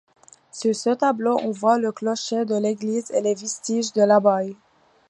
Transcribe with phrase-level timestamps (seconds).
[0.51, 4.55] Sur ce tableau on voit le clocher de l'église et les vestiges de l'abbaye.